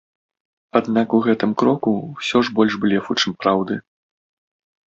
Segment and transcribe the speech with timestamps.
[0.79, 3.79] Аднак у гэтым кроку ўсё ж больш блефу, чым праўды.